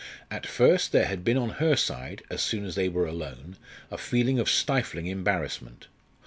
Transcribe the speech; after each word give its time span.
At 0.31 0.47
first, 0.47 0.91
there 0.91 1.05
had 1.05 1.23
been 1.23 1.37
on 1.37 1.51
her 1.61 1.75
side 1.75 2.23
as 2.31 2.41
soon 2.41 2.65
as 2.65 2.73
they 2.73 2.89
were 2.89 3.05
alone 3.05 3.57
a 3.91 3.99
feeling 3.99 4.39
of 4.39 4.49
stifling 4.49 5.05
embarrassment. 5.05 5.85